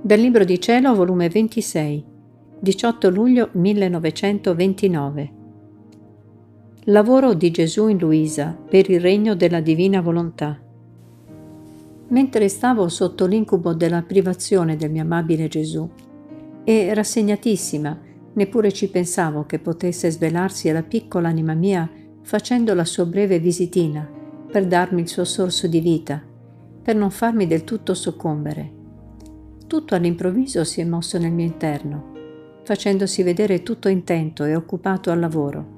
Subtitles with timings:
[0.00, 2.04] Dal Libro di Cielo, volume 26,
[2.60, 5.32] 18 luglio 1929.
[6.84, 10.56] Lavoro di Gesù in Luisa per il regno della divina volontà.
[12.06, 15.90] Mentre stavo sotto l'incubo della privazione del mio amabile Gesù
[16.62, 18.00] e rassegnatissima,
[18.34, 21.90] neppure ci pensavo che potesse svelarsi alla piccola anima mia
[22.22, 24.08] facendo la sua breve visitina
[24.48, 26.22] per darmi il suo sorso di vita,
[26.82, 28.76] per non farmi del tutto soccombere
[29.68, 32.12] tutto all'improvviso si è mosso nel mio interno,
[32.64, 35.76] facendosi vedere tutto intento e occupato al lavoro.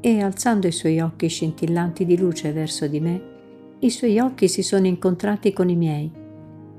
[0.00, 3.22] E alzando i suoi occhi scintillanti di luce verso di me,
[3.80, 6.10] i suoi occhi si sono incontrati con i miei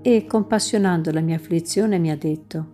[0.01, 2.73] e, compassionando la mia afflizione, mi ha detto,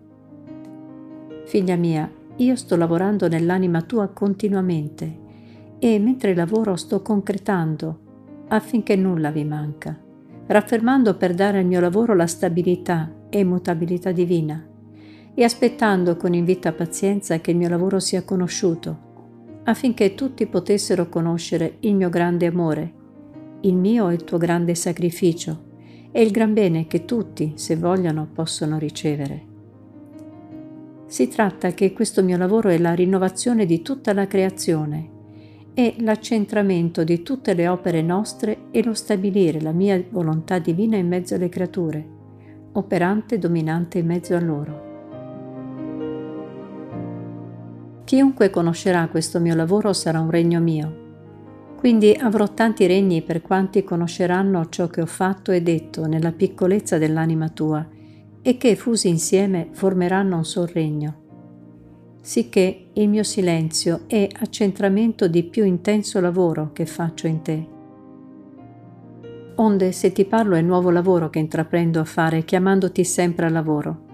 [1.45, 5.19] Figlia mia, io sto lavorando nell'anima tua continuamente
[5.77, 7.99] e mentre lavoro sto concretando
[8.47, 9.99] affinché nulla vi manca,
[10.47, 14.67] raffermando per dare al mio lavoro la stabilità e mutabilità divina
[15.33, 21.77] e aspettando con invita pazienza che il mio lavoro sia conosciuto, affinché tutti potessero conoscere
[21.79, 22.93] il mio grande amore,
[23.61, 25.69] il mio e il tuo grande sacrificio
[26.11, 29.49] e il gran bene che tutti, se vogliono, possono ricevere.
[31.05, 35.19] Si tratta che questo mio lavoro è la rinnovazione di tutta la creazione,
[35.73, 41.07] è l'accentramento di tutte le opere nostre e lo stabilire la mia volontà divina in
[41.07, 42.19] mezzo alle creature
[42.73, 44.89] operante e dominante in mezzo a loro.
[48.03, 50.99] Chiunque conoscerà questo mio lavoro sarà un regno mio.
[51.77, 56.97] Quindi avrò tanti regni per quanti conosceranno ciò che ho fatto e detto nella piccolezza
[56.97, 57.87] dell'anima tua,
[58.41, 61.15] e che fusi insieme formeranno un sol regno.
[62.21, 67.79] Sicché il mio silenzio è accentramento di più intenso lavoro che faccio in te
[69.55, 74.09] Onde se ti parlo è nuovo lavoro che intraprendo a fare chiamandoti sempre al lavoro,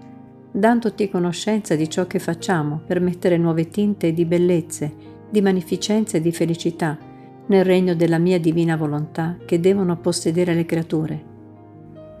[0.50, 4.92] dandoti conoscenza di ciò che facciamo per mettere nuove tinte di bellezze,
[5.30, 6.98] di magnificenza e di felicità
[7.46, 11.24] nel regno della mia divina volontà che devono possedere le creature.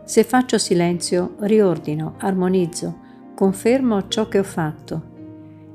[0.04, 5.16] Se faccio silenzio, riordino, armonizzo, confermo ciò che ho fatto.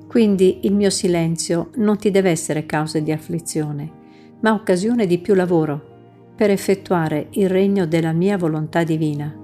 [0.07, 3.91] Quindi il mio silenzio non ti deve essere causa di afflizione,
[4.39, 5.93] ma occasione di più lavoro
[6.35, 9.43] per effettuare il regno della mia volontà divina.